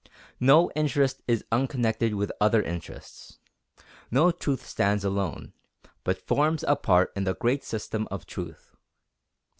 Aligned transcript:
No 0.39 0.71
interest 0.71 1.21
is 1.27 1.45
unconnected 1.51 2.15
with 2.15 2.31
other 2.41 2.63
interests. 2.63 3.37
No 4.09 4.31
truth 4.31 4.65
stands 4.65 5.05
alone, 5.05 5.53
but 6.03 6.25
forms 6.25 6.65
a 6.67 6.75
part 6.75 7.13
in 7.15 7.23
the 7.23 7.35
great 7.35 7.63
system 7.63 8.07
of 8.09 8.25
truth. 8.25 8.75